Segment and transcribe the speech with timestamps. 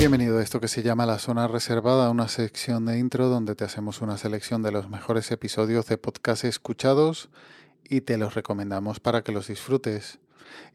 [0.00, 3.64] Bienvenido a esto que se llama La Zona Reservada, una sección de intro donde te
[3.64, 7.28] hacemos una selección de los mejores episodios de podcast escuchados
[7.84, 10.18] y te los recomendamos para que los disfrutes.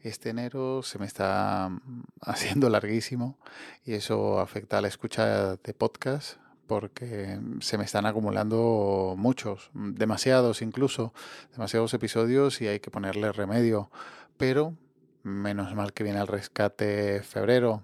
[0.04, 1.76] Este enero se me está
[2.20, 3.36] haciendo larguísimo
[3.84, 6.36] y eso afecta a la escucha de podcast
[6.68, 11.12] porque se me están acumulando muchos, demasiados incluso,
[11.50, 13.90] demasiados episodios y hay que ponerle remedio.
[14.36, 14.76] Pero
[15.24, 17.82] menos mal que viene el rescate febrero.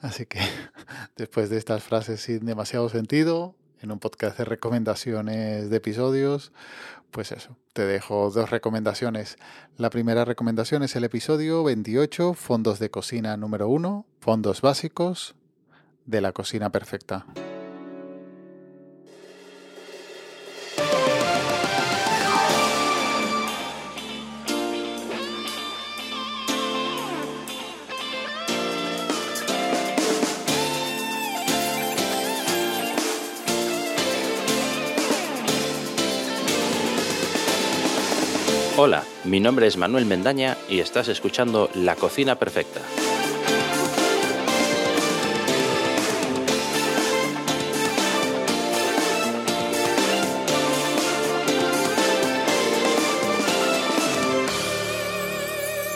[0.00, 0.40] Así que
[1.16, 6.52] después de estas frases sin demasiado sentido, en un podcast de recomendaciones de episodios,
[7.10, 9.38] pues eso, te dejo dos recomendaciones.
[9.76, 15.34] La primera recomendación es el episodio 28, Fondos de Cocina número 1, Fondos Básicos
[16.04, 17.26] de la Cocina Perfecta.
[38.78, 42.82] Hola, mi nombre es Manuel Mendaña y estás escuchando La Cocina Perfecta.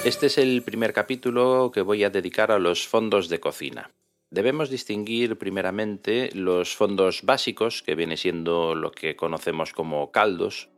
[0.07, 3.91] Este es el primer capítulo que voy a dedicar a los fondos de cocina.
[4.33, 10.69] Debemos distinguir primeramente los fondos básicos, que viene siendo lo que conocemos como caldos,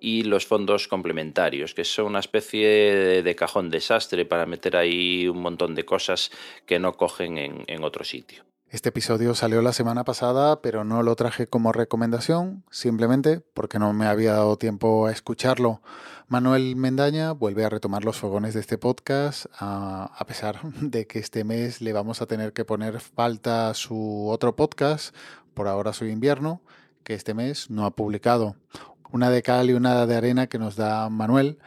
[0.00, 5.42] y los fondos complementarios, que son una especie de cajón desastre para meter ahí un
[5.42, 6.30] montón de cosas
[6.64, 8.44] que no cogen en, otro sitio.
[8.72, 13.92] Este episodio salió la semana pasada, pero no lo traje como recomendación, simplemente porque no
[13.92, 15.82] me había dado tiempo a escucharlo.
[16.26, 21.44] Manuel Mendaña vuelve a retomar los fogones de este podcast, a, pesar de que este
[21.44, 25.14] mes le vamos a tener que poner falta a su otro podcast,
[25.52, 26.62] por ahora soy invierno,
[27.04, 28.56] que este mes no ha publicado.
[29.10, 31.58] Una de cal y una de arena que nos da Manuel,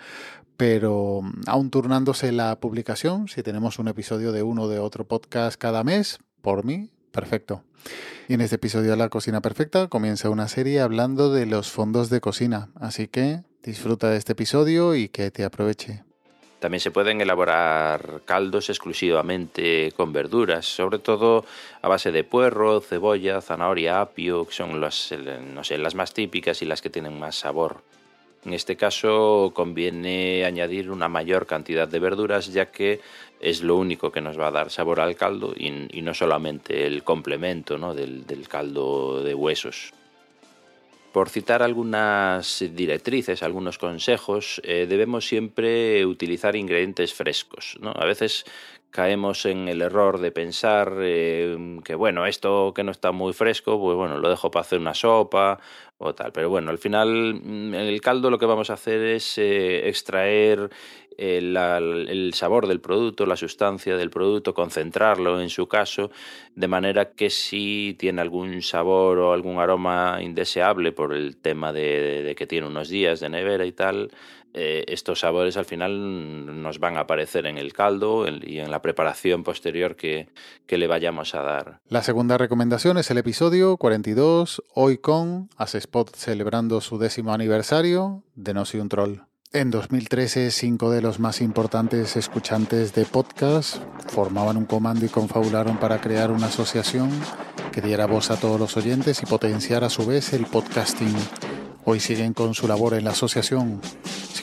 [0.57, 5.84] pero aún turnándose la publicación, si tenemos un episodio de uno de otro podcast cada
[5.84, 7.63] mes, por mí Perfecto.
[8.28, 12.09] Y en este episodio de La Cocina Perfecta comienza una serie hablando de los fondos
[12.09, 16.03] de cocina, así que disfruta de este episodio y que te aproveche.
[16.59, 21.45] También se pueden elaborar caldos exclusivamente con verduras, sobre todo
[21.81, 25.13] a base de puerro, cebolla, zanahoria, apio, que son las,
[25.53, 27.81] no sé, las más típicas y las que tienen más sabor.
[28.45, 33.01] En este caso conviene añadir una mayor cantidad de verduras ya que
[33.39, 37.03] es lo único que nos va a dar sabor al caldo y, no solamente el
[37.03, 39.94] complemento del, caldo de huesos.
[41.11, 47.77] Por citar algunas directrices, algunos consejos, eh, debemos siempre utilizar ingredientes frescos.
[47.81, 48.45] A veces
[48.95, 53.78] caemos en el error de pensar eh, que bueno, esto que no está muy fresco,
[53.78, 55.59] pues bueno, lo dejo para hacer una sopa
[55.97, 56.31] o tal.
[56.31, 60.69] Pero bueno, al final en el caldo lo que vamos a hacer es eh, extraer
[61.17, 66.09] el, sabor del producto, la sustancia del producto, concentrarlo en su caso,
[66.56, 72.33] de manera que si tiene algún sabor o algún aroma indeseable por el tema de,
[72.38, 74.12] que tiene unos días de nevera y tal,
[74.58, 78.82] eh, estos sabores al final nos van a aparecer en el caldo y en la
[78.82, 80.30] preparación posterior que,
[80.66, 81.82] que le vayamos a dar.
[81.90, 88.54] La segunda recomendación es el episodio 42, hoy con Asespot celebrando su décimo aniversario de
[88.54, 89.18] No soy un troll.
[89.52, 93.78] En 2013, cinco de los más importantes escuchantes de podcast
[94.08, 97.10] formaban un comando y confabularon para crear una asociación
[97.74, 101.14] que diera voz a todos los oyentes y potenciar a su vez el podcasting.
[101.84, 103.82] Hoy siguen con su labor en la asociación.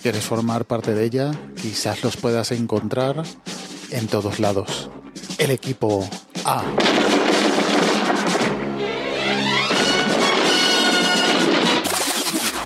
[0.02, 3.22] Quieres formar parte de ella, quizás los puedas encontrar
[3.92, 4.90] en todos lados.
[5.38, 6.04] El equipo
[6.44, 6.64] A.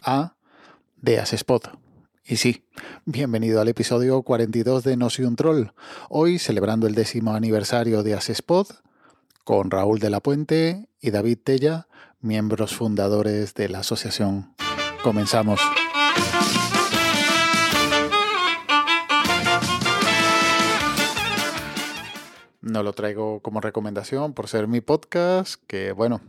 [0.03, 0.35] A
[1.03, 1.79] de Spot.
[2.25, 2.65] Y sí,
[3.05, 5.67] bienvenido al episodio 42 de No soy un troll.
[6.09, 8.69] Hoy celebrando el décimo aniversario de Asespod
[9.45, 11.87] con Raúl de la Puente y David Tella,
[12.19, 14.55] miembros fundadores de la asociación.
[15.03, 15.61] Comenzamos.
[22.67, 26.21] No lo traigo como recomendación por ser mi podcast, que bueno,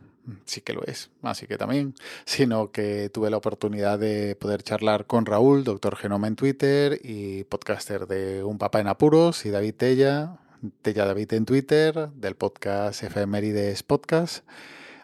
[0.45, 1.95] sí que lo es, así que también,
[2.25, 7.43] sino que tuve la oportunidad de poder charlar con Raúl, doctor Genoma en Twitter y
[7.45, 10.37] podcaster de Un Papá en Apuros y David Tella,
[10.83, 14.45] Tella David en Twitter, del podcast Efemérides Podcast,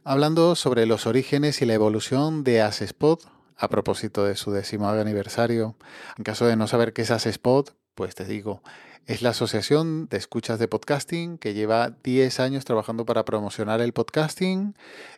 [0.04, 3.28] hablando sobre los orígenes y la evolución de Asespot
[3.58, 5.78] a propósito de su décimo aniversario.
[6.16, 8.62] En caso de no saber qué es Asespot, pues te digo,
[9.06, 13.92] Es la asociación de escuchas de podcasting que lleva 10 años trabajando para promocionar el
[13.92, 14.76] podcasting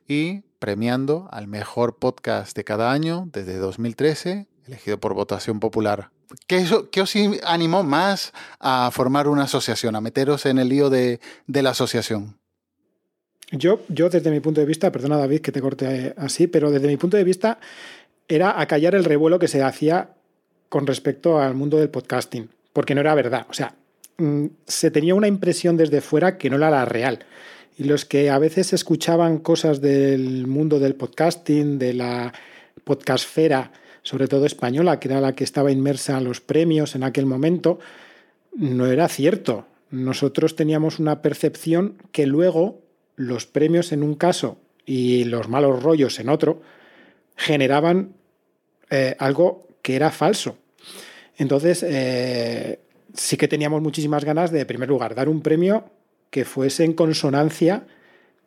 [0.08, 6.10] y premiando al mejor podcast de cada año desde 2013, elegido por votación popular.
[6.48, 6.66] ¿Qué,
[7.02, 12.40] os animó más a formar una asociación, a meteros en el lío de, la asociación?
[13.52, 16.88] Yo, yo, desde mi punto de vista, perdona David que te corte así, pero desde
[16.88, 17.60] mi punto de vista
[18.28, 20.16] era acallar el revuelo que se hacía
[20.70, 23.48] con respecto al mundo del podcasting, porque no era verdad.
[23.50, 23.74] O sea,
[24.18, 27.20] mm, se tenía una impresión desde fuera que no era la real.
[27.78, 32.34] Y los que a veces escuchaban cosas del mundo del podcasting, de la
[32.84, 33.72] podcastfera,
[34.04, 37.80] sobre todo española, que era la que estaba inmersa en los premios en aquel momento,
[38.54, 39.66] no era cierto.
[39.90, 42.82] Nosotros teníamos una percepción que luego
[43.16, 46.62] los premios en un caso y los malos rollos en otro
[47.38, 48.16] generaban
[48.90, 50.58] eh, algo que era falso.
[51.38, 52.80] Entonces, eh,
[53.14, 55.86] sí que teníamos muchísimas ganas de, en primer lugar, dar un premio
[56.30, 57.86] que fuese en consonancia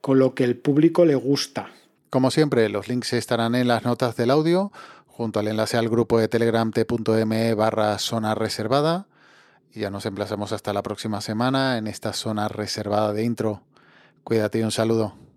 [0.01, 1.71] con lo que el público le gusta.
[2.11, 4.73] Como siempre, los links estarán en las notas del audio,
[5.07, 9.07] junto al enlace al grupo de telegram t.me barra zona reservada.
[9.75, 13.63] Y ya nos emplazamos hasta la próxima semana en esta zona reservada de intro.
[14.25, 15.28] Cuídate y un saludo.